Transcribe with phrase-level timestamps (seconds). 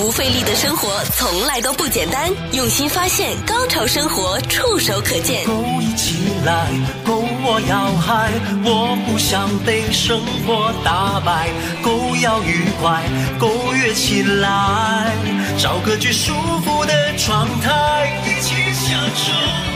[0.00, 5.44] 不费力的生活从来都不简单，用心发现，高潮生活触手可见。
[5.44, 6.68] 勾一起来，
[7.04, 8.32] 勾我要嗨，
[8.64, 11.50] 我不想被生活打败，
[11.82, 13.04] 勾要愉快，
[13.38, 15.12] 勾跃起来，
[15.58, 16.32] 找个最舒
[16.64, 19.30] 服的状态，一起享受，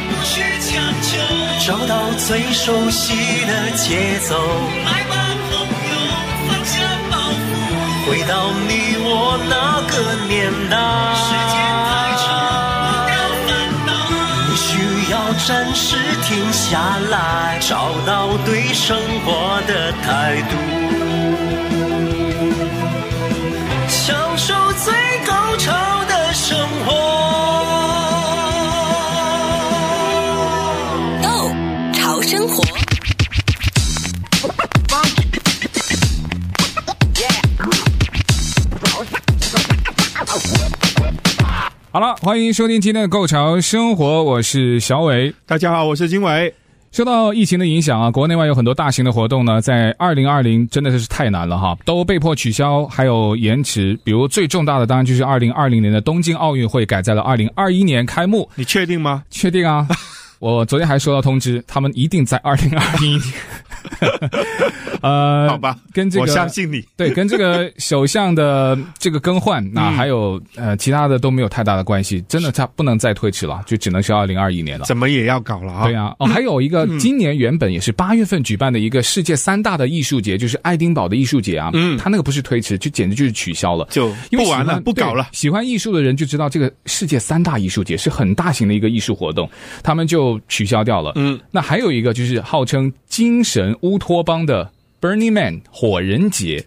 [0.09, 1.21] 不需强求，
[1.67, 3.13] 找到最熟悉
[3.45, 4.41] 的节奏，
[4.87, 5.95] 来吧，朋友，
[6.49, 6.81] 放下
[7.11, 8.73] 包袱，回到你
[9.17, 9.55] 我那
[9.93, 9.95] 个
[10.27, 10.75] 年代。
[11.15, 11.55] 时间
[11.87, 12.27] 太长，
[13.07, 13.49] 不要烦
[13.87, 13.89] 恼，
[14.49, 14.67] 你需
[15.13, 15.15] 要
[15.47, 15.87] 暂时
[16.25, 16.63] 停下
[17.11, 17.15] 来，
[17.61, 17.73] 找
[18.05, 20.53] 到对生活的态度。
[23.89, 24.53] 享受
[24.85, 24.93] 最
[25.25, 25.73] 高潮
[26.09, 26.93] 的生活
[41.95, 45.33] 好了，欢迎收听今天的《购潮生活》，我是小伟。
[45.47, 46.53] 大家好，我是金伟。
[46.91, 53.97] 受到疫情的影响啊，国内外有很多大型的活动呢，在二零二零真的是太难了哈，都被迫取消，还有延迟。
[54.03, 58.51] 比如最重大的，当然就是二零二零年的东京奥运会改在了二零二一年开幕。
[58.57, 59.23] 你确定吗？
[59.31, 59.87] 确定啊！
[60.45, 63.23] 我昨天还收到通知，他们一定在 二零二一年。
[65.01, 66.85] 呃，好吧，跟这个我相信你。
[66.99, 72.23] 对，跟这个首相的这个更换，那、嗯、还有呃其他的都没有太大的关系。
[72.29, 74.85] 真的，他不能再推迟了，就只能是二零二一年了。
[74.85, 75.85] 怎么也要搞了啊？
[75.85, 81.71] 对啊，哦，还有一个，今年原本也是八月份举办的一个世界三大的艺术节，就是爱丁堡的艺术节啊。
[81.73, 85.29] 嗯，他那个不是推迟，就简直就是取消了，就不玩了，不搞了。
[85.33, 89.49] 喜欢艺术的人就知道，这个世界三大艺术节是很大型的一个艺术活动，
[89.83, 91.13] 他们就取消掉了。
[91.17, 94.71] 嗯，那还有一个就是号称精神乌托邦的。
[95.01, 96.65] Burning Man 火人节，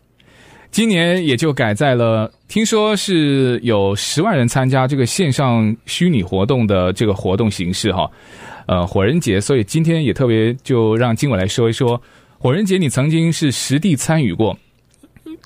[0.69, 2.31] 今年也就改在了。
[2.47, 8.07] 听说是有十万人参加这个线上虚拟活动的这个活动形式哈，
[8.67, 9.41] 呃，火人节。
[9.41, 11.99] 所以今天也特别就让经纬来说一说
[12.37, 12.77] 火人节。
[12.77, 14.55] 你曾经是实地参与过，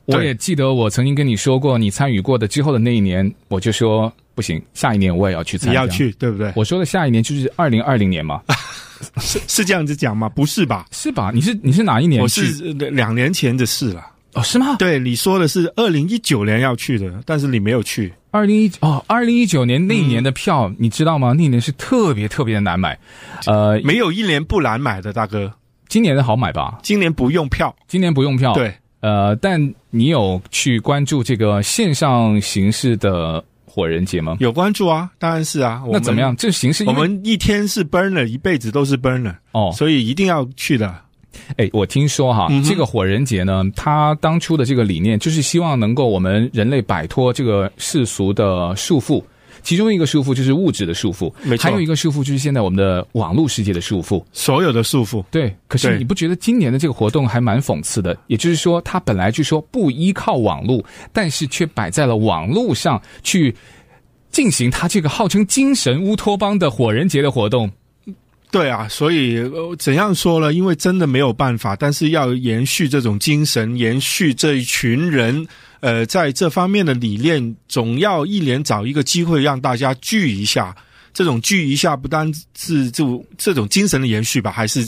[0.04, 5.72] 我也记得我曾经跟你说过，你参与过的之后的那一年，我就说不行，下一年我也要去参加。
[5.72, 6.52] 你要去对不对？
[6.56, 8.42] 我说的下一年就是二零二零年嘛。
[9.20, 10.30] 是是这样子讲吗？
[10.30, 10.86] 不是吧？
[10.92, 11.32] 是吧？
[11.34, 12.22] 你是你是哪一年？
[12.22, 14.06] 我是两年前的事了。
[14.34, 14.76] 哦，是吗？
[14.78, 18.14] 对，你说的是二零一九年要去的，但是你没有去。
[18.30, 21.34] 二零一哦，二零一九年那一年的票，嗯、你知道吗？
[21.34, 22.98] 那一年是特别特别的难买。
[23.48, 25.52] 呃，没有一年不难买的，大哥。
[25.90, 26.78] 今年的好买吧？
[26.84, 28.54] 今年不用票，今年不用票。
[28.54, 33.44] 对，呃，但你有去关注这个线上形式的？
[33.74, 34.36] 火人节吗？
[34.42, 35.82] 有关注啊，当然是啊。
[35.90, 36.36] 那怎么样？
[36.36, 40.94] 这形式，我们一天是 burner，一辈子都是 burner 哦，所以一定要去的。
[41.56, 49.24] 哎，我听说哈，嗯、这个火人节呢，它当初的这个理念就是希望能够我们人类摆脱这个世俗的束缚。
[49.64, 51.64] 其中一个束缚就是物质的束缚，没错。
[51.64, 55.24] 还有一个束缚就是现在我们的网络世界的束缚，所有的束缚。
[55.32, 58.18] 对，可是你不觉得今年的这个活动还蛮讽刺的？
[58.28, 60.84] 也就是说，他本来就说不依靠网络，
[61.14, 63.56] 但是却摆在了网络上去
[64.32, 67.72] 进行他这个号称精神乌托邦的火人节的活动。
[68.50, 69.40] 对啊，所以
[69.80, 70.52] 怎样说呢？
[70.52, 75.48] 因为真的没有办法，但是要延续这种精神，延续这一群人。
[75.82, 80.76] 呃，在这方面的理念，总要一年找一个机会让大家聚一下。
[81.14, 84.82] 这种聚一下，不单是就这种精神的延续吧，还是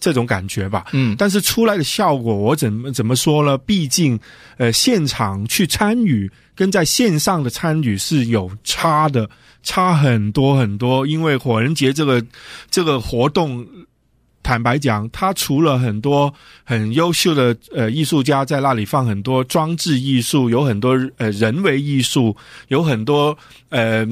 [0.00, 0.86] 这种感觉吧。
[0.92, 3.58] 嗯，但是出来的效果，我怎么怎么说呢？
[3.58, 4.18] 毕竟，
[4.56, 9.28] 呃，现场去参与跟在线上的参与是有差的，
[9.62, 11.06] 差很多很多。
[11.06, 12.24] 因为火人节这个
[12.70, 13.66] 这个活动。
[14.46, 22.36] 坦白讲，他除了很多很优秀的呃艺术家在那里放很多装置艺术，有很多呃人为艺术，
[22.68, 23.36] 有很多
[23.70, 24.06] 呃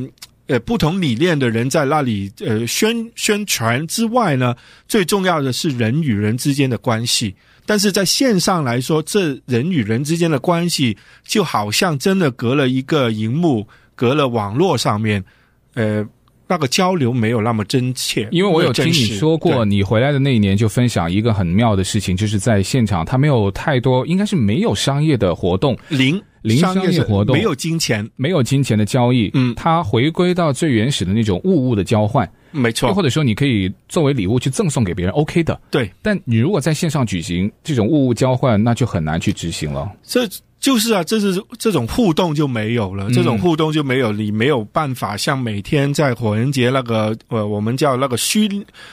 [0.48, 4.56] 呃不同理念的人在那里呃宣宣传之外呢，
[4.88, 7.32] 最重要的是人与人之间的关系。
[7.64, 15.24] 但是在线上来说，这人与人之间的关系就好像真的隔了一个荧幕，隔了网络上面，
[15.74, 16.04] 呃。
[16.54, 40.28] 那个交流没有那么真切，因为我有听你说过，你回来的那一年就分享一个很妙的事情，就是在现场，他没有太多，应该是没有商业的活动，零零商业活动，没有金钱，没有金钱的交易，嗯，他回归到最原始的那种物物的交换，没错，或者说你可以作为礼物去赠送给别人，OK 的，对，但你如果在线上举行这种物物交换，那就很难去执行了，这。
[40.64, 48.48] 就是啊，这是这种互动就没有了，这种互动就没有，你没有办法像每天在火人节那个呃，我们叫那个虚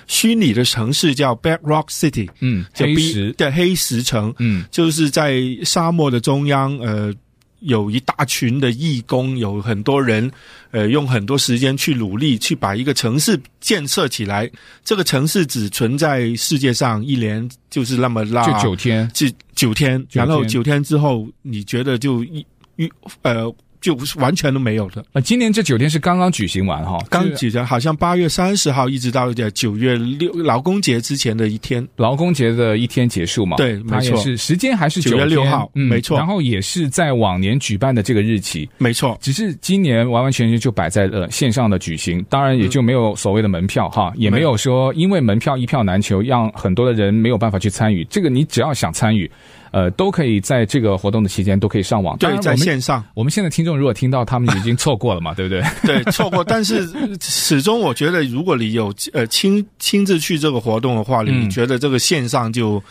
[0.06, 3.34] 虚拟的城市叫 Bad Rock City，嗯，叫黑石。
[3.38, 7.14] 的黑石城，嗯，就是在沙漠的中央，呃，
[7.62, 10.32] 有一大群的义工，有很多人，
[10.70, 14.48] 呃，用很多时间去努力去把一个城市建设起来。
[14.84, 22.92] 这个城市只存在世界上一年就是那么拉，就九天，就九天，然后九天之后，你觉得就一一
[23.22, 23.52] 呃。
[23.82, 25.04] 就完全都没有的。
[25.14, 33.58] 呃，今年这九天是刚刚举行完哈，刚举行，好像八月三十号一直到九月六劳工节之前的一天，劳工节的一天结束嘛？
[33.58, 35.70] 对，没错，是时间还是九月六号？
[35.76, 36.18] 嗯，没错。
[36.18, 39.18] 然后也是在往年举办的这个日期，没错。
[39.20, 48.06] 只是今年完完全全就摆在了线上的举行，当然也就没有所谓的门票哈，也没有说因为门票一票难求，让很多的人没有办法去参与。
[48.06, 49.30] 这个你只要想参与。
[49.72, 53.04] 呃，都可以在这个活动的期间都可以上网，对，在线上。
[53.14, 55.64] 我们现在听众如果听到他们已经错过了嘛，对不对？
[55.86, 56.44] 对，错过。
[56.44, 56.88] 但是
[57.22, 62.82] 始终我觉得，如果你有呃亲亲自去这个活动的话，你觉得这个线上就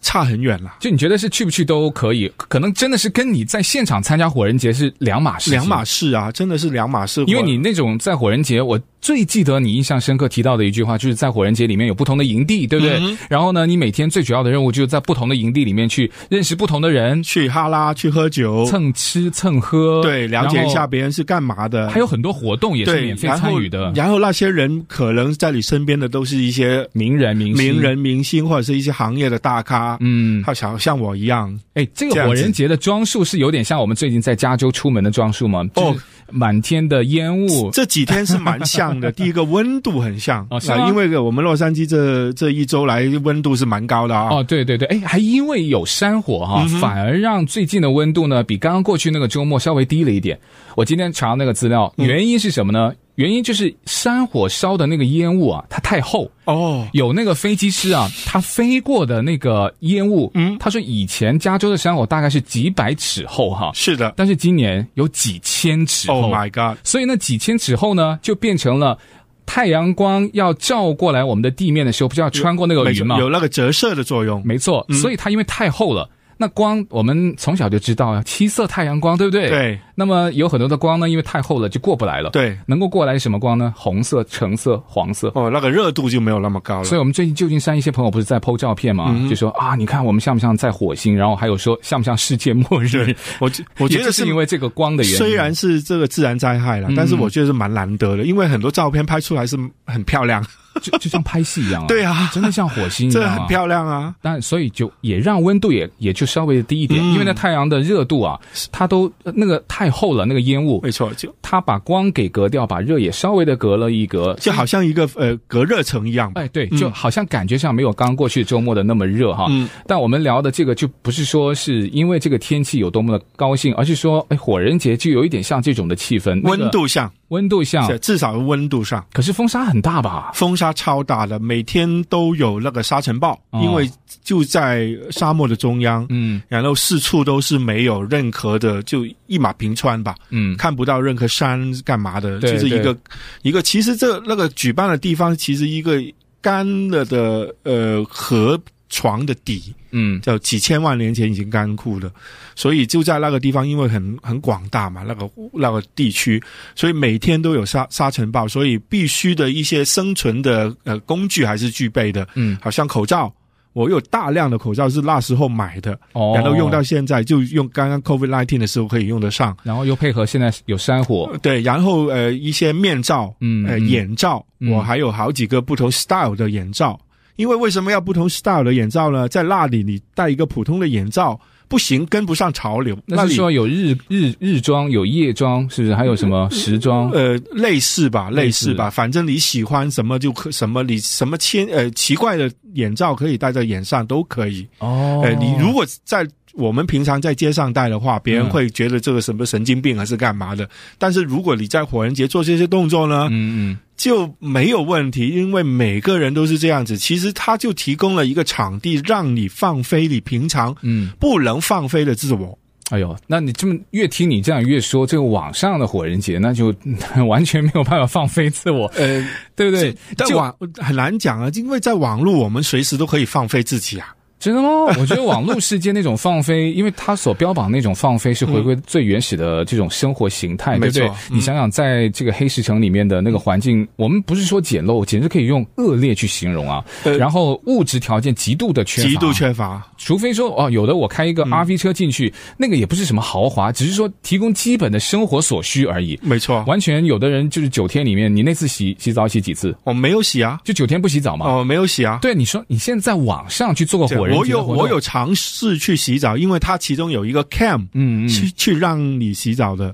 [0.00, 0.76] 差很远了。
[0.80, 5.50] 就你觉得是去不去都可以，可能真的是跟你在现场参加火人节是两码事。
[5.50, 7.24] 两码事啊，真的是两码事。
[7.26, 8.78] 因为你那种在火人节，我。
[9.08, 12.98] 最记得你印象深刻提到的一句话，就是在火人节里面有不同的营地，对不对？
[13.00, 21.88] 嗯、然后呢，你每天最主要的任务就是在不同的营地里面去认识不同的人，去哈拉，去喝酒，蹭吃蹭喝，对，了解一下别人是干嘛的。
[21.88, 23.94] 还有很多活动也是免费参与的然。
[23.94, 29.96] 然后那些人可能在你身边的都是一些名人明星、名人明星或者是一些行业的大咖。
[30.02, 31.58] 嗯，好像像我一样。
[31.72, 35.64] 哎，这个火人节的装束是有点像我们最近在加州出门的装束吗？
[35.76, 35.96] 哦。
[36.30, 39.10] 满天的烟雾，这几天是蛮像的。
[39.12, 44.28] 第一个温度很像啊、哦，因为我们洛杉矶这这一周来温度是蛮高的啊。
[44.30, 50.38] 哦，对对对，哎，还因为有山火哈、嗯，反而让最近的温度呢比刚刚过去那个周末稍微低了一点。
[50.76, 52.92] 我今天查那个资料，原因是什么呢？
[52.92, 56.86] 嗯原因就是山火烧的那个烟雾啊，它太厚哦。
[56.92, 66.22] 有那个飞机师啊，他飞过的那个烟雾，嗯，他说以前加州的山火大概是几百尺厚哈，是的，但是今年有几千尺厚。
[66.22, 66.78] Oh my god！
[66.84, 68.96] 所以那几千尺厚呢，就变成了
[69.44, 73.18] 太阳光要照过来我们的地面的时候，不是要穿过那个云吗？
[73.18, 74.40] 有，那个折射的作用。
[74.46, 76.08] 没错，嗯，所以它因为太厚了。
[76.36, 79.48] 那光我们从小就知道啊，七色太阳光，对不对？
[79.48, 79.80] 对。
[79.98, 82.30] 那么有很多的光呢，因为太厚了就过不来了。
[82.30, 82.56] 对。
[82.66, 83.74] 能够过来什么光呢？
[83.76, 85.32] 红色、橙色、黄色。
[85.34, 86.84] 哦，那个热度就没有那么高了。
[86.84, 91.16] 所以我们最近旧金山一些朋友不是在 po 照片嘛，嗯、就说啊，你看我们像不像在火星？
[91.16, 93.12] 然后还有说像不像世界末日？
[93.40, 95.18] 我我觉得 是因为这个光的原因。
[95.18, 100.44] 虽然是这个自然灾害了、嗯，但是我觉得是蛮难得的，因为很多照片拍出来是很漂亮。
[100.80, 101.86] 就就像拍戏一样啊！
[101.88, 104.14] 对啊，真的像火星一样、啊，这很漂亮啊！
[104.22, 108.38] 但所以就也让温度也也就稍微的低一点，嗯、因为那太阳的热度啊，
[108.70, 116.32] 它都那个太厚了，那个烟雾，没错，就它把光给隔掉，把热也稍微的隔了一隔，就好像一个呃隔热层一样。
[116.34, 119.46] 哎，对，就好像感觉上没有刚过去周末的那么热哈。
[119.50, 119.68] 嗯。
[119.86, 127.10] 但我们聊的这个就不是说是因为这个天气有多么的高兴，而是说，哎，火人节就有一点像这种的气氛，温度像。
[127.28, 130.30] 温度上，至少温度上，可是风沙很大吧？
[130.34, 133.90] 风沙超大的，每天都有那个沙尘暴，哦，因为
[134.22, 142.96] 就在沙漠的中央，嗯，然后四处都是没有任何的，就一马平川吧，嗯，看不到任何山干嘛的，对就是一个
[143.42, 143.62] 一个。
[143.62, 146.02] 其实这那个举办的地方，其实一个
[146.40, 148.58] 干了的呃河。
[148.88, 152.10] 床的底，嗯，叫几千万年前已经干枯了，
[152.54, 156.42] 所以就在那个地方，因为很很广大嘛，那个那个地区，
[156.74, 163.32] 所以每天都有沙沙尘暴，所以必须的一些生存的呃工具还是具备的，嗯，好像口罩，
[163.74, 176.98] 我有大量的口罩是那时候买的，哦，然后用到现在就用刚刚 COVID-19 的时候可以用得上，然后又配合现在有山火，对，然后呃一些面罩，嗯，呃眼罩，嗯，我还有好几个不同 style 的眼罩。
[177.38, 179.28] 因为为什么要不同 style 的眼罩呢？
[179.28, 182.98] 在那里你戴一个普通的眼罩不行，跟不上潮流。
[183.06, 185.94] 那是说有日日日装，有夜装，是不是？
[185.94, 187.08] 还有什么时装？
[187.12, 188.90] 呃，类似吧，类似吧。
[188.90, 194.66] 反正你喜欢什么就可什么，你什么千呃奇怪的眼罩可以戴在眼上都可以。
[194.80, 200.68] 哦，呃，你如果在我们平常在街上戴的话，别人会觉得这个什么神经病还是干嘛的。
[200.98, 203.28] 但是如果你在火人节做这些动作呢？
[203.30, 203.78] 嗯嗯。
[203.98, 206.96] 就没有问题，因为每个人都是这样子。
[206.96, 212.58] 其实他就提供了一个场地，让你放飞你平常嗯不能放飞的自我。
[212.90, 216.74] 嗯、哎呦，那你这么越听你这样越说，这个网上的火人节那就
[217.28, 219.22] 完全没有办法放飞自我，呃，
[219.54, 219.94] 对不对？
[220.16, 224.14] 但网很难讲啊，因为在网络我们随时都可以放飞自己啊。
[224.38, 224.68] 真的吗？
[224.98, 231.10] 我觉得网络世界那种放飞，因为他所标榜那种放飞是回归最原始的这种生活形态，嗯、对不对？
[231.30, 236.84] 你想想，在这个黑石城里面的那个环境，我们不是说简陋，简直可以用恶劣去形容啊。
[237.18, 239.84] 然后物质条件极度的缺乏，极度缺乏。
[239.96, 246.18] 除非说哦，有的我开一个 RV 车进去，嗯、那个也不是什么豪华，只是说提供基本的生活所需而已。
[246.22, 249.74] 没错，完全有的人就是九天里面，你那次洗洗澡洗几次？
[249.84, 251.46] 我没有洗啊，就九天不洗澡嘛。
[251.46, 252.18] 哦，没有洗啊。
[252.22, 259.92] 对，你说你现在在网上去做个火人节，我有我有尝试去洗澡，因为它其中有一个 cam，嗯，嗯，去去让你洗澡的。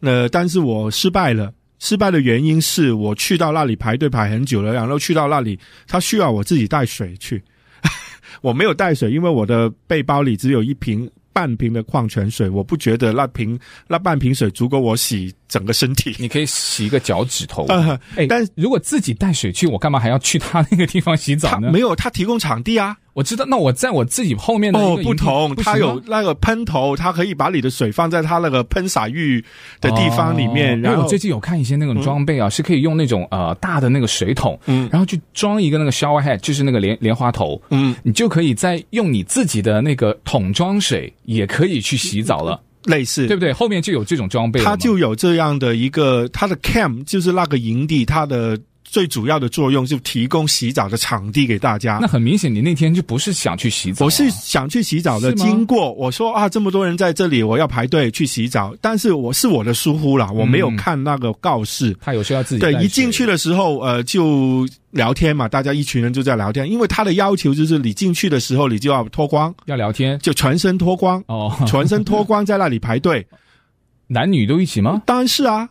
[0.00, 1.52] 呃，但是我失败了。
[1.80, 7.42] 失败的原因是我去到那里排队排很久了，然后去到那里，他需要我自己带水去。
[8.40, 16.16] 我没有带水，因为我的背包里只有一瓶半瓶的矿泉水，我不觉得那瓶那半瓶水足够我洗整个身体。
[16.18, 17.64] 你可以洗一个脚趾头。
[17.68, 21.70] 哎、呃，但如果自己带水去，我干嘛还要去他那个地方洗澡呢？
[21.70, 22.96] 没有，他提供场地啊。
[23.12, 29.40] 我知道，那我在我自己后面的哦，不同，它有那个喷头，它可以把你的水放在它那个喷洒浴
[29.80, 30.80] 的地方里面。
[30.80, 43.52] 然后我最近有看一些那种装备啊，是可以用那种呃大的那个水桶，嗯，然后去装一个那个 shower head，就是那个莲莲花头，嗯，你就可以再用你自己的那个桶装水，也可以去洗澡了，类似，对不对？
[43.52, 48.58] 后面就有这种装备，他就有这样的一个他的 camp，就是那个营地，他的。
[48.94, 51.98] 最主要的作用就提供洗澡的场地给大家。
[52.00, 54.06] 那很明显，你那天就不是想去洗澡啊。
[54.06, 55.32] 我是想去洗澡的。
[55.32, 58.72] 经过我说啊，这么多人在这里，我要排队去洗澡。
[58.80, 61.90] 但是我是我的疏忽了，我没有看那个告示。
[61.90, 66.70] 嗯，他有需要自己对，一进去的时候，呃，就聊天嘛，大家一群人就在聊天。
[66.70, 73.26] 因为他的要求就是你进去的时候，你就要脱光，要聊天，就全身脱光哦，全身脱光在那里排队。
[74.06, 75.02] 男女都一起吗？
[75.04, 75.68] 当然是啊。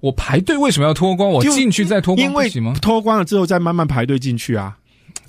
[0.00, 1.28] 我排队为什么要脱光？
[1.28, 2.74] 我进去再脱光不行吗？
[2.80, 4.76] 脱光了之后再慢慢排队进去啊，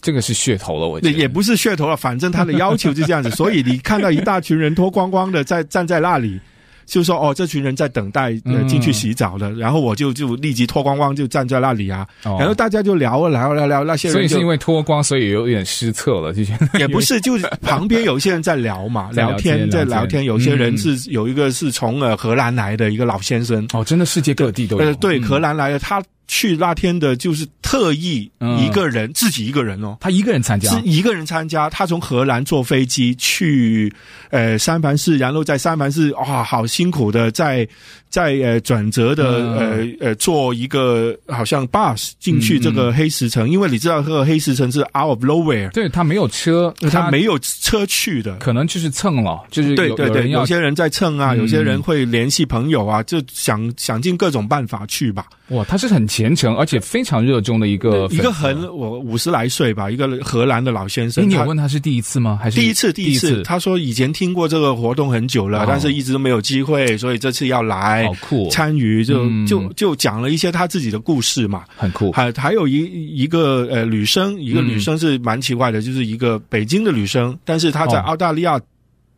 [0.02, 6.40] 这个是噱头了，我觉得也不是噱头了，反正他的要求就这样子，所以你看到一大群人脱光光的在站在那里。
[6.88, 16.42] 就说哦，这群人在等待呃进去洗澡的，嗯、然后我就就立即脱光光就站在那里啊，哦、然后大家就聊聊聊聊，那些人所以是因为脱光，所以有点失策了，就
[16.80, 23.68] 也不是，就是旁边有些人在聊嘛， 聊天在聊天，有些人是、嗯、有一个是从呃荷兰来的一个老先生。
[23.74, 26.02] 哦，真的世界各地都有，呃对，荷兰来的他。
[26.28, 28.30] 去那天的就是特意
[28.60, 31.70] 一个人，嗯、自己一个人哦，他一个人参加，是一个人参加。
[31.70, 33.92] 他从荷兰坐飞机去
[34.30, 37.68] 呃三藩市，然后在三藩市哇，好辛苦的在
[38.10, 39.26] 在呃转折的
[39.58, 55.26] 呃呃坐一个好像 bus 进去这个黑石城，嗯、因为你知道这个黑石城是 out of nowhere，对，他没有车，他没有车去的，可能就是蹭了，就是对对对，有些人在蹭啊，有些人会联系朋友啊，就想想尽各种办法去吧。
[55.50, 61.28] 哇，他是很虔诚，而且非常热衷的一个一个很我五十来岁吧，一个荷兰的老先生。
[61.28, 62.38] 你有问他是第一次吗？
[62.42, 62.92] 还是第一次？
[62.92, 63.44] 第一次。
[63.44, 72.12] 他说以前听过这个活动很久了，但是一直都没有机会，所以这次要来，好酷，参与就就就讲了一些他自己的故事嘛，很酷。
[72.12, 78.60] 还还有一一个呃女生，一个女生是蛮奇怪的，就是一个北京的女生，但是她在澳大利亚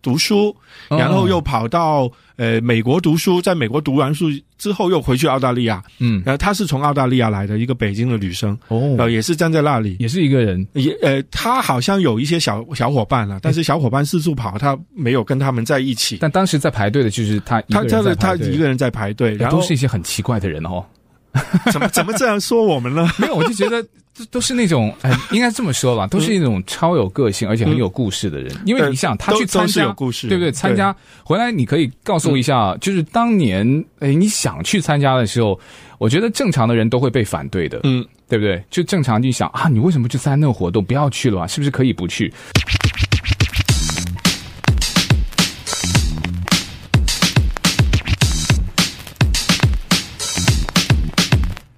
[0.01, 0.55] 读书，
[0.89, 2.11] 然后又跑到。
[2.39, 4.27] 呃，美国读书，在美国读完书
[4.57, 16.19] 之后又回去澳大利亚，嗯，然后她是从澳大利亚来的一个北京的女生，哦，呃，也是站在那里，也是一个人，也呃，她好像有一些小小伙伴了，但是小伙伴四处跑，她没有跟他们在一起。
[16.21, 20.81] 但当时在排队的就是她，她她她一个人在排队，然后都是一些很奇怪的人哦。
[21.71, 23.09] 怎么怎么这样说我们呢？
[23.17, 23.81] 没有，我就觉得
[24.13, 28.51] 这都是那种，哎，应该这么说吧， 都是那种超有个性而且很有故事的人。
[28.65, 30.51] 因为你想，他去参加，对不对？
[30.51, 35.59] 参加回来，你可以告诉我一下，就是当年，哎，你想去参加的时候，
[35.97, 38.63] 我觉得正常的人都会被反对的，嗯，对不对？
[38.69, 40.83] 就正常就想啊，你为什么去参加那个活动？
[40.83, 41.47] 不要去了吧？
[41.47, 42.33] 是不是可以不去？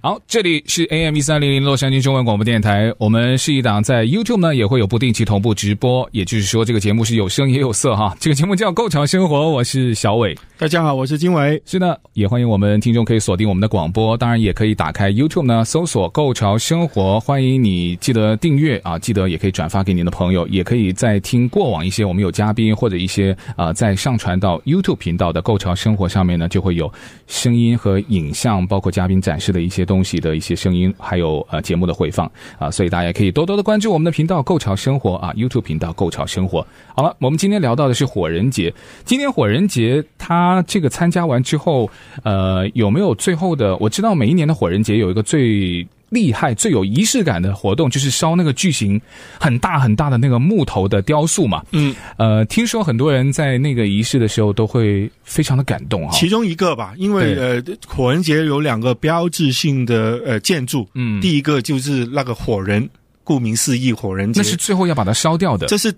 [0.04, 2.92] 好，这里是 AM 一三零零洛杉矶中文广播电台。
[2.98, 8.12] 我们是一档在 YouTube 呢也会有不定期同步直播，也就是说这个节目是有声也有色哈。
[8.18, 10.36] 这个节目叫《购潮生活》，我是小伟。
[10.58, 11.62] 大家好，我是金伟。
[11.64, 26.92] 是的，也欢迎我们听众可以锁定我们的广播，当然也可以打开 YouTube 呢搜索“购潮生活”，欢迎你记得订阅啊，记得也可以转发给您的朋友，也可以在听过往一些我们有嘉宾或者一些啊在上传到 YouTube 频道的《购潮生活》上面呢，就会有
[27.28, 36.66] 声音和影像，包括嘉宾展示的一些东西的一些声音，还有呃节目的回放啊，所以大家可以多多的关注我们的频道“购潮生活”啊，YouTube 频道“购潮生活”。
[36.96, 38.72] 好了，我们今天聊到的是火人节。
[39.04, 41.90] 今天火人节，他这个参加完之后，
[42.22, 43.76] 呃，有没有最后的？
[43.76, 49.00] 我知道每一年的火人节有一个最厉害、最有仪式感的活动，就是烧那个巨型、
[49.40, 51.64] 很大很大的那个木头的雕塑嘛。
[51.72, 56.10] 嗯，呃，听说很多人在那个仪式的时候都会非常的感动哈。
[56.12, 62.86] 其中一个吧，因为呃，火人节有两个标志性的呃建筑，嗯，第一个就是那个火人，
[63.24, 64.40] 顾名思义，火人节。
[64.40, 65.90] 那是最后要把它烧掉的，这是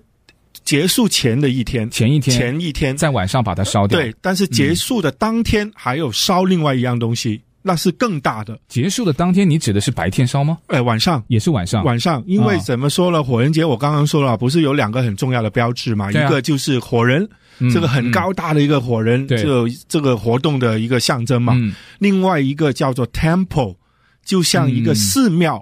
[0.63, 2.95] 结束前的一天，前一天，前一天。
[2.95, 3.99] 在晚上把它烧掉。
[3.99, 7.41] 对，但是结束的当天还有烧另外一样东西。
[7.67, 8.55] 那是更大的。
[8.67, 10.59] 结束的当天，你指的是白天烧吗？
[10.67, 11.83] 哎，晚上也是晚上。
[11.83, 13.23] 晚上，因为怎么说呢？
[13.23, 16.05] 火人节我刚刚说了，不是有两个很重要的标志嘛？
[16.05, 21.53] 啊、一个就是火人，嗯、这个很高大的一个火人，这个、嗯、这个活动的一个象征嘛。
[21.55, 23.75] 嗯、另外一个叫做 temple，
[24.23, 25.57] 就像一个寺庙，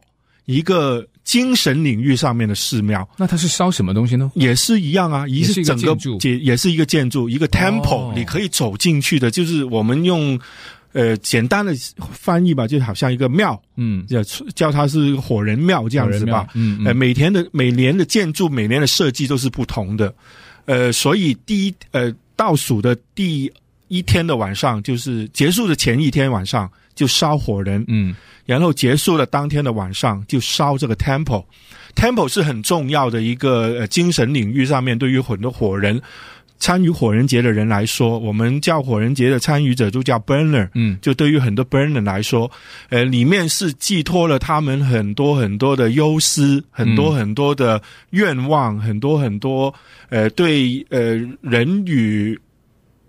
[0.45, 3.07] 嗯、一个精神领域上面的寺庙。
[3.15, 4.29] 那它是烧什么东西呢？
[4.35, 10.37] 也是一样啊，也是整个也也是一个建筑，一个 temple，、哦、你可以走进去的，就是我们用。
[10.93, 11.73] 呃，简单的
[12.11, 14.21] 翻译吧，就好像一个庙，嗯，叫
[14.55, 16.85] 叫它是火人庙这样子吧，嗯，嗯。
[16.85, 20.13] 呃，每天的每年的建筑，每年的设计都是不同的，
[20.65, 23.51] 呃，所以第一呃倒数的第
[23.87, 35.99] 一天的晚上，就是结束的前一天晚上就烧火人，嗯，然后结束了当天的晚上就烧这个 temple，temple 是很重要的一个呃精神领域上面对于很多火人。
[36.63, 42.49] 参与火人节的人来说，我们叫火人节的参与者就叫 burner，嗯，就对于很多 burner 来说，
[42.87, 49.73] 呃，里面是寄托了他们很多很多的忧思，很多很多的愿望，很多很多
[50.07, 52.39] 呃对呃人与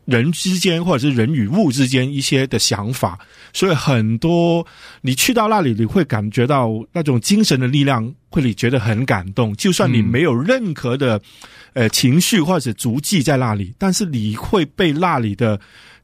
[0.05, 3.17] 人之间或者是人与物之间一些的想法，
[3.53, 4.67] 所以很多
[5.01, 11.23] 你去到那里，你会感觉到那种精神的力量，会你觉得很感动，就算你没有任何的。
[11.75, 15.61] 呃，情绪或者足迹在那里，但是你会被那里的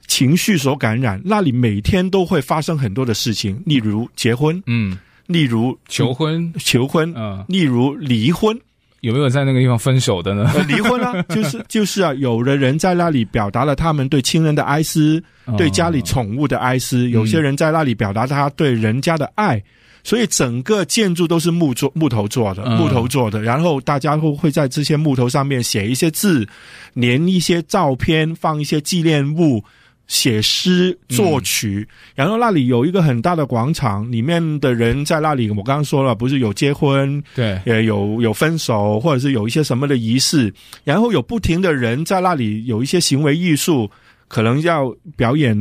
[0.07, 1.21] 情绪所感染。
[1.25, 8.59] 那里每天都会发生很多的事情，例如结婚，嗯，例如求婚，求婚，嗯，例如离婚，
[9.01, 10.51] 有没有在那个地方分手的呢？
[10.55, 19.63] 呃、离婚啊， 就是就是啊，有的人在那里表达了他们对亲人的哀思，哦、对家里宠物的哀思，有些人在那里表达他对人家的爱。
[20.03, 23.43] 所以整个建筑都是木做木头做的，木头做的。
[23.43, 26.47] 然后大家会会在这些木头上面写一些字，
[26.95, 29.63] 粘一些照片，放一些纪念物，
[30.07, 31.87] 写诗作曲。
[32.15, 35.51] 然后那里有一个很大的广场，里面的人在那里。
[35.51, 40.53] 我刚刚说了，不是有结婚，对，也有有分手，或者是有一些什么的仪式。
[40.83, 43.91] 然后有不停的人在那里有一些行为艺术，
[44.29, 45.55] 可能要表演，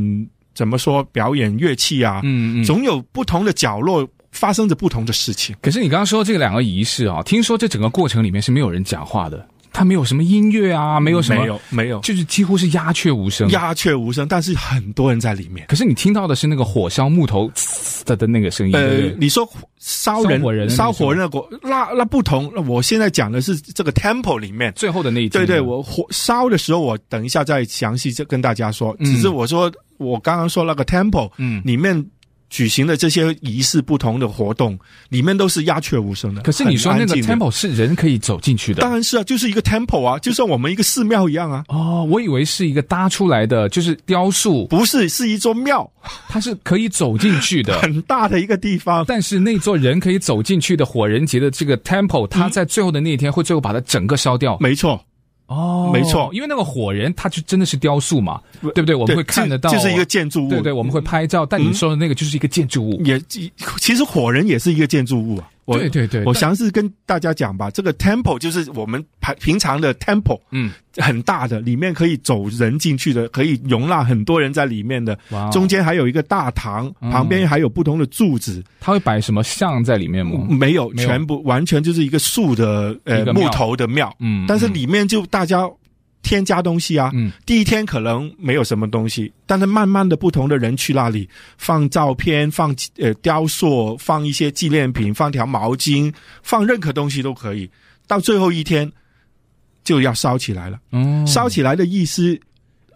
[0.54, 1.02] 怎么说？
[1.12, 4.08] 表演乐器啊，嗯嗯，总有不同的角落。
[4.32, 5.54] 发生着不同的事情。
[5.60, 14.26] 可是你刚刚说这个两个仪式啊，听说这整个过程里面是没有人讲话的，它没有什么音乐啊，没有什么，没有，没有，就是几乎是鸦雀无声，鸦雀无声。
[14.28, 15.66] 但是很多人在里面。
[15.68, 17.50] 可是你听到的是那个火烧木头
[18.04, 18.74] 的的那个声音。
[18.74, 21.14] 呃，对对，你说烧人、烧火人、烧火
[21.62, 22.50] 那那不同。
[22.54, 25.44] 那我现在讲的是这个 temple 里面最后的那一天。
[25.44, 28.96] 对对，我火烧的时候，我等一下再详细跟大家说。
[29.00, 32.04] 只是我说，嗯、我刚刚说那个 temple，嗯，里面。
[32.50, 36.42] 举行的这些仪式，不同的活动里面都是鸦雀无声的。
[36.42, 38.82] 可是你说那个 temple 是人可以走进去的？
[38.82, 41.64] 当然是啊，就是一个 temple 啊，就像我们一个寺庙一样啊。
[41.68, 44.66] 哦，我以为是一个搭出来的，就是雕塑。
[44.66, 45.88] 不是，是一座庙，
[46.28, 49.04] 它是可以走进去的， 很大的一个地方。
[49.06, 54.58] 但是那座人可以走进去的火人节的这个 temple，它在最后的那一天会最后把它整个烧掉。
[54.60, 55.00] 没错。
[55.50, 58.94] 哦，没错，因为那个火人，他就真的是雕塑嘛，对不对？
[58.94, 60.48] 我们会看得到，就是一个建筑物。
[60.48, 61.44] 对对，我们会拍照。
[61.44, 63.20] 但你说的那个就是一个建筑物，也
[63.80, 65.50] 其实火人也是一个建筑物啊。
[65.78, 67.70] 对对对，我详细跟大家讲吧。
[67.70, 75.18] 这个 temple 就是我们平平常的 temple，嗯，很大的，里面可以走人进去的，可以容纳很多人在里面的。
[75.52, 78.62] 中间还有一个大堂，旁边还有不同的柱子。
[78.80, 80.46] 他会摆什么像在里面吗？
[80.48, 84.14] 没有，全部完全就是一个树的呃木头的庙。
[84.20, 85.68] 嗯，但是里面就大家。
[86.22, 97.68] 添加东西啊，嗯，第一天可能没有什么东西，但是慢慢的，不同的人去那里放照片，放呃雕塑，放一些纪念品，放条毛巾，放任何东西都可以。
[98.06, 98.90] 到最后一天
[99.82, 100.78] 就要烧起来了。
[100.92, 102.38] 嗯，烧起来的意思，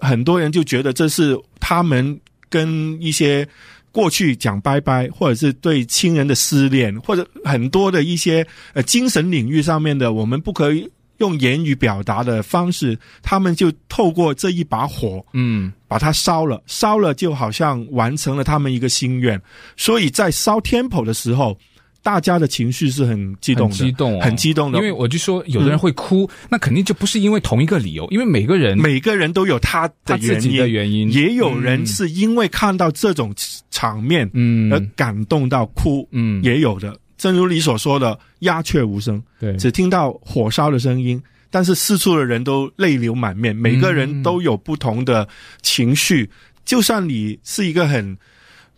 [0.00, 3.48] 很多人就觉得这是他们跟一些
[3.90, 10.90] 过去讲拜拜，或者是对亲人的思念，或者很多的一些呃精神领域上面的，我们不可以。
[11.24, 19.40] 用言语表达的方式，他们就透过这一把火，嗯，把它烧了，烧了就好像完成了他们一个心愿。
[19.74, 21.56] 所以在烧 temple 的时候，
[22.02, 24.78] 大家的情绪是很激动的，很激动、哦，很激动的。
[24.78, 33.34] 因为我就说，有的人会哭，嗯、那肯定就不是因为同一个理由，因为每个人每个人都有他的原因，他自己的原因，也有人是因为看到这种
[33.70, 36.94] 场面，嗯，而感动到哭，嗯，也有的。
[37.16, 45.28] 正如你所说的，鸦雀无声，对，只听到火烧的声音，但是四处的人都泪流满面，每个人都有不同的
[45.62, 46.24] 情绪。
[46.24, 46.28] 嗯、
[46.64, 48.16] 就算你是一个很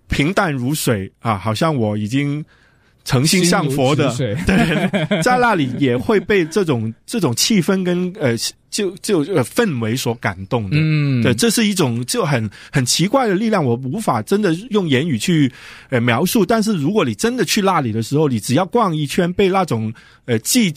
[0.08, 2.44] 平淡如水啊，好像我已经。
[3.06, 4.14] 诚心向佛的，
[4.44, 8.36] 对，在那里也会被这种 这种气氛跟呃，
[8.68, 10.76] 就就呃氛围所感动的。
[10.78, 15.50] 嗯，对，这是一种就很很奇怪的力量，我无法真的用言语去
[15.88, 16.44] 呃描述。
[16.44, 19.90] 但是如果你真的去那里的时候，你只要逛一圈，被那种
[20.26, 20.74] 呃记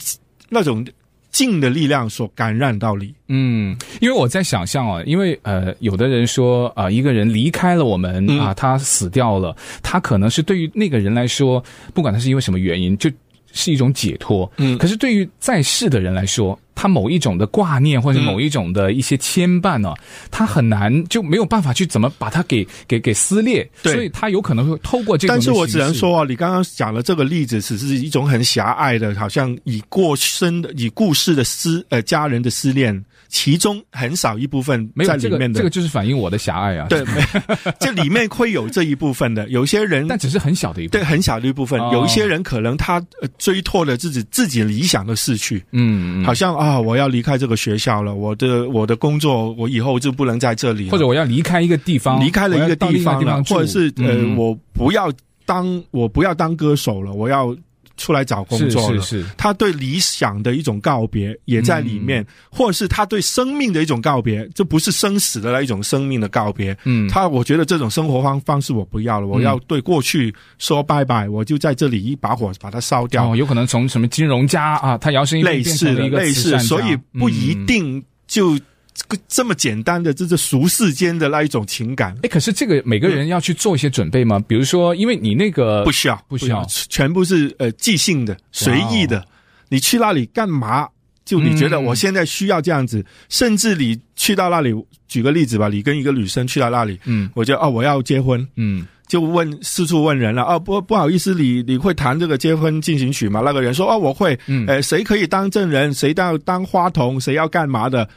[0.48, 0.86] 那种。
[1.30, 11.62] 静的力量所感染到你，嗯，因为我在想象啊，因为呃，有的人说啊、呃，一个人离开了我们、嗯、啊，他死掉了，他可能是对于那个人来说，
[11.94, 13.08] 不管他是因为什么原因，就
[13.52, 16.58] 是一种解脱，嗯，可是对于在世的人来说。
[16.72, 19.94] 他某一种的挂念，或者某一种的一些牵绊呢、啊，
[20.30, 25.34] 他、嗯、很难就没有办法去怎么把它给给给撕裂，对，所以他有可能会透过这个。
[25.34, 33.04] 但是我只能说啊，你刚刚讲的这个例子，只是一种很狭隘的，好像以过生的、以故事的思呃家人的思念。
[33.30, 36.86] 其中很少一部分在里面的，这个、这个就是反映我的狭隘啊。
[36.88, 37.04] 对，
[37.78, 41.80] 这里面会有这一部分的，有些人，但只是很小的一部分，对，很小的一部分。
[41.80, 43.00] 哦、有一些人可能他
[43.38, 55.10] 追拓了自己自己理想的逝去，嗯，好像啊，我要离开这个学校了，我的我的工作，我以后就不能在这里了，或者我要离开一个地方，离开了一个地方了，方或者是、嗯、呃，我不要
[55.46, 57.56] 当我不要当歌手了，我要。
[58.00, 66.74] 出来找工作了，是是是，他对理想的一种告别也在里面，嗯、或者是他对生命的一种告别，这不是生死的那一种生命的告别。
[66.84, 73.30] 嗯，他我觉得这种生活方方式我不要了，我要对过去说拜拜，我就在这里一把火把它烧掉。
[73.30, 78.56] 哦，有可能从什么金融家啊，他摇身一变成了一个类似的，类似，所以不一定就。
[78.56, 78.60] 嗯
[79.28, 82.16] 这么简单的，这是俗世间的那一种情感。
[82.22, 84.38] 哎，可是这个每个人要去做一些准备吗？
[84.38, 89.24] 嗯、比如说，因为你那个不需要，不需要，全部是呃即兴的、随意的。
[89.68, 90.88] 你去那里干嘛？
[91.24, 94.74] 就你觉得我现在需要这样子，嗯、甚至你去到那里，
[95.06, 103.42] 举个例子吧，你跟一个女生去到那里，嗯，我就哦，我要结婚，嗯，就问四处问人了，哦，不不好意思，你你会弹这个结婚进行曲吗？
[103.44, 105.94] 那个人说哦，我会，嗯，呃，谁可以当证人？
[105.94, 107.20] 谁要当花童？
[107.20, 108.08] 谁要干嘛的？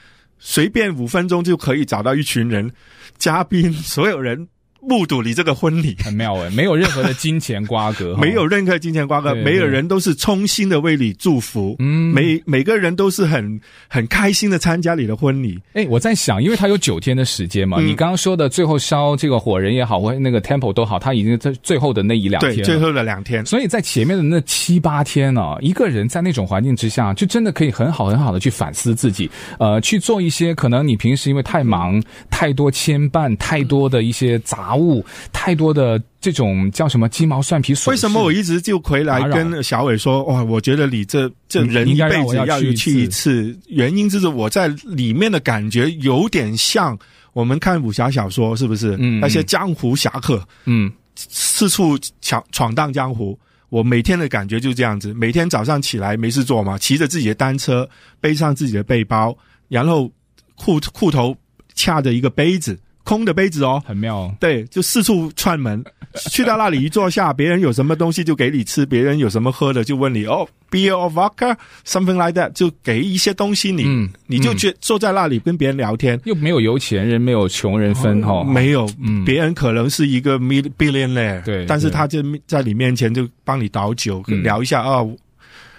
[0.46, 2.70] 随便五分钟就可以找到一群人，
[3.18, 4.50] 嘉宾，所有人。
[4.88, 5.96] 目睹你这个婚礼。
[6.04, 15.60] 很妙哎，没有任何的金钱瓜葛， 没有任何金钱瓜葛，每个人都是衷心的为你祝福，嗯，每每个人都是很很开心的参加你的婚礼。
[15.74, 34.73] 哎，我在想，因为他有九天的时间嘛，嗯、你刚刚说的最后烧这个火人也好，或那个 temple 都好，他已经在最后的那一两天，对，最后的两天，所以在前面的那七八天呢、啊，一个人在那种环境之下，就真的可以很好很好的去反思自己，呃，去做一些可能你平时因为太忙、太多牵绊、太多的一些杂。
[34.76, 37.74] 物太多的这种叫什么鸡毛蒜皮？
[37.88, 40.44] 为什么我一直就回来跟小伟说哇？
[40.44, 46.98] 我觉得你这这人一辈子要去一次，原因就是我在里面的感觉有点像
[47.34, 48.96] 我们看武侠小说，是不是？
[49.00, 53.38] 嗯，那些江湖侠客，嗯，四处闯闯荡江湖。
[53.70, 57.90] 我每天的感觉就这样子，每天早上起来没事做嘛，骑着自己的单车，
[58.22, 59.36] 背上自己的背包，
[59.68, 60.12] 然后
[60.56, 61.36] 裤裤头
[61.74, 62.80] 掐着一个杯子。
[63.04, 64.16] 空的杯子哦，很妙。
[64.18, 64.36] 哦。
[64.40, 65.84] 对，就四处串门，
[66.32, 85.16] 去到那里一坐下，别人有什么东西就给你吃，别人有什么喝的就问你哦，beer or vodka，something like that，就给一些东西你，嗯、你就觉坐在那里跟别人聊天，又没有有钱人，没有穷人分哈、哦，没有，嗯、别人可能是一个 billionaire，对，但是他就在你面前就帮你倒酒，嗯、聊一下哦。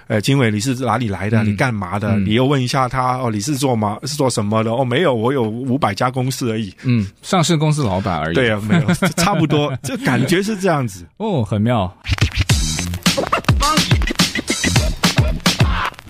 [0.06, 1.42] 呃，经纬，你是哪里来的？
[1.42, 2.10] 嗯、你干嘛的？
[2.12, 3.98] 嗯、你又问一下他哦，你是做吗？
[4.04, 4.70] 是做什么的？
[4.70, 6.74] 哦，没有，我有五百家公司而已。
[6.82, 8.34] 嗯，上市公司老板而已。
[8.34, 8.86] 对啊，没有，
[9.16, 11.06] 差不多，这感觉是这样子。
[11.16, 11.90] 哦，很妙。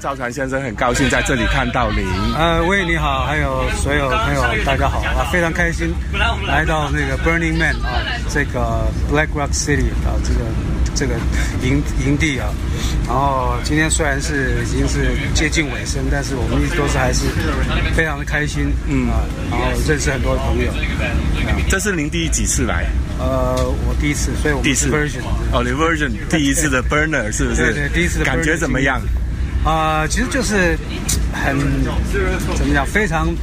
[0.00, 2.04] 赵传先生很高兴在这里看到您。
[2.36, 5.94] 呃，喂，你好，还有所有朋友，大家好啊，非常开心
[6.46, 10.73] 来到那个 Burning Man 啊，这个 Black Rock City 啊，这个。
[10.94, 11.14] 这个
[11.62, 12.48] 营营地啊，
[13.06, 17.24] 然后今天虽然是已经是接近尾声，但是我们一直都是还是
[17.94, 20.72] 非常的开心，嗯啊，然后认识很多朋友。
[21.68, 22.86] 这是您第几次来？
[23.18, 23.54] 呃，
[23.86, 27.72] 我第一次，所以我们是 version 哦，你 version 第一次的 burner 是不是？
[27.72, 29.00] 对对，第一次的感觉怎么样？
[29.64, 30.76] 啊、呃，其实就是
[31.32, 31.56] 很
[32.56, 33.34] 怎么讲，非常。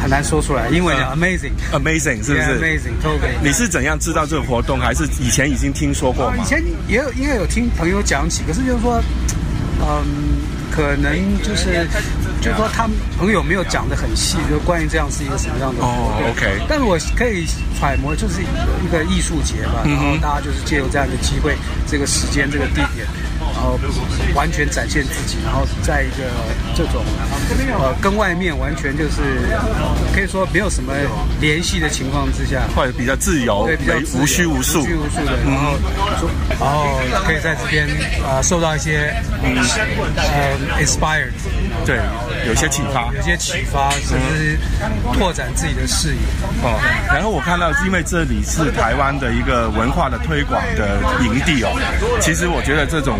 [0.00, 3.42] 很难说出来，英文叫 amazing，amazing 是不是？amazing，totally。
[3.42, 6.36] 你是怎样知道这个活动，还是以前已经听说过吗？
[6.40, 9.02] 以前也有，应该有听朋友讲起，可是就是说，
[9.80, 10.06] 嗯，
[10.70, 11.86] 可能就是。
[12.40, 15.90] 就是说，他们朋友没有讲的很细，就关于这样是一个什么样的活动。
[15.90, 16.62] 哦，OK。
[16.68, 17.44] 但是我可以
[17.76, 23.04] 揣摩，就是一个艺术节吧，然后大家就是借由这样的机会，这个时间、这个地点，
[23.58, 23.76] 然后
[24.36, 26.22] 完全展现自己，然后在一个
[26.76, 27.02] 这种
[27.80, 29.50] 呃跟外面完全就是
[30.14, 30.92] 可以说没有什么
[31.40, 35.72] 联系的情况之下，或者比较自由，对，比较无拘无束，无拘无束的，然后
[36.20, 37.88] 说，然后可以在这边
[38.24, 39.56] 呃受到一些嗯
[40.16, 41.32] 呃 inspired，
[41.88, 41.98] 对。
[42.46, 44.58] 有些启发，有些启发，甚至
[45.12, 46.20] 拓展自己的视野。
[46.62, 51.72] 哦，然后我看到，因为这里是台湾的一个文化的推广的营地哦。
[52.20, 53.18] 其实我觉得这种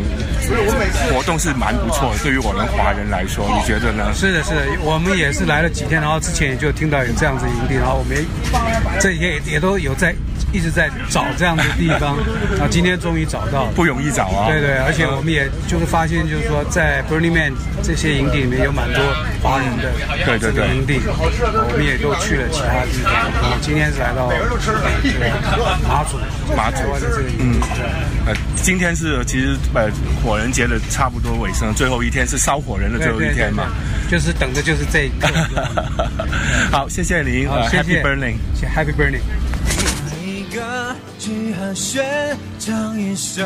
[1.12, 4.12] 活动是蛮不错的，对于我们华人来说，你觉得呢？
[4.14, 8.24] 是的，是的，我们也是来了几天，然后之前也就听到有这样子营地，然后我们也
[9.00, 10.14] 这几天也也都有在。
[10.50, 12.16] 一直在找这样的地方，
[12.58, 14.48] 啊，今天终于找到了，不容易找啊。
[14.48, 19.04] 对对，而且我们也就是发现，就是说在 Burning Man 这些营地里面有蛮多
[19.42, 19.92] 华人的，
[20.24, 23.12] 对对对，营地，我们也都去了其他地方。
[23.12, 24.32] 然后，今天是来到
[25.86, 26.16] 马祖，
[26.56, 27.60] 马祖的这个营地。
[28.24, 29.90] 呃，今天是其实呃
[30.28, 33.64] 火人节的差不多尾声，最后一天是烧火人的最后一天嘛，
[34.10, 35.26] 就是等的就是这一刻。
[36.70, 39.22] 好，谢谢您，Happy Burning，Happy Burning。
[40.54, 43.42] 个聚和弦，唱一首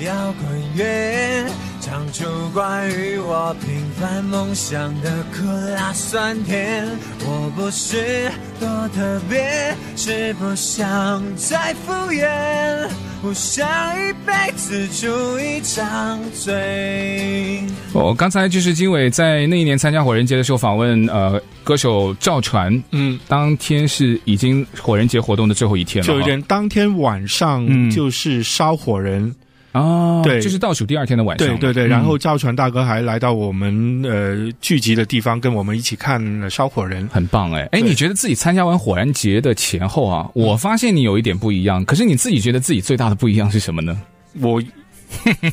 [0.00, 1.44] 摇滚乐，
[1.84, 3.68] 唱出关于我平
[4.00, 5.44] 凡梦想的苦
[5.76, 6.88] 辣酸甜。
[7.26, 12.88] 我不是多特别，是不想再敷衍，
[13.20, 13.68] 不想
[14.00, 17.62] 一辈子住一张嘴。
[17.92, 21.38] 哦，刚才就是经纬在那一年参加火人节的时候访问，呃。
[21.62, 26.06] 歌手赵传，嗯，当天是已经火人节活动的最后一天了。
[26.06, 29.34] 就有点，当天晚上就是烧火人
[29.74, 31.46] 哦，对，就是倒数第二天的晚上。
[31.46, 44.00] 对对对，然后赵传大哥还来到我们呃聚集的地方，跟我们一起看烧火人，很棒哎哎，你觉得自己参加完火人节的前后啊，我发现你有一点不一样，可是你自己觉得自己最大的不一样是什么呢？
[44.40, 44.62] 我。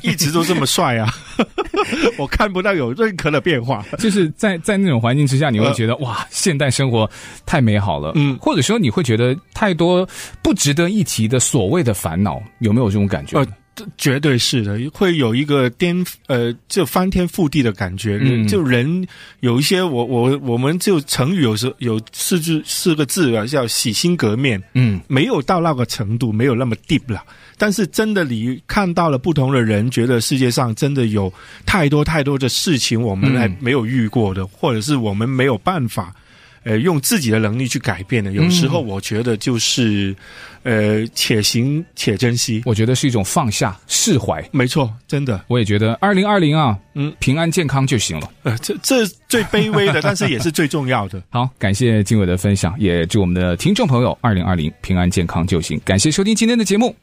[0.02, 1.08] 一直都这么帅啊！
[2.18, 7.08] 我看不到有任何的变化，就是在在那种环境之下，你会觉得、呃、哇，现代生活
[7.46, 8.12] 太美好了。
[8.16, 10.08] 嗯，或者说你会觉得太多
[10.42, 13.38] 不值得一提的所谓的烦恼，有没有这种感觉？
[13.38, 13.46] 呃，
[13.98, 18.20] 绝对是的，会有一个颠呃，就翻天覆地的感觉。
[18.22, 19.08] 嗯，就人
[19.40, 24.62] 有一些，我我我们就成语有时候有四字四个字啊，叫洗心革面。
[24.74, 27.24] 嗯，没有到那个程度，没有那么 deep 了。
[27.58, 31.32] 但是真的，你看到了不同的人，觉得世界上真的有
[31.66, 36.14] 太多太多的事情，我们还没有遇过的，或者是我们没有办法，
[36.64, 38.32] 呃，用自己的能力去改变的。
[38.32, 40.16] 有时候我觉得就是，
[40.64, 42.62] 呃，且行且珍惜。
[42.66, 44.44] 我觉得是一种放下、释怀。
[44.52, 48.32] 没错，真的，我也觉得二零二零啊，嗯，平安健康就行了。
[48.44, 51.22] 呃，这这最卑微的， 但是也是最重要的。
[51.30, 55.80] 好，感谢经纬的分享，也祝我们的听众朋友二零二零平安健康就行。
[55.84, 56.96] 感谢收听今天的节目。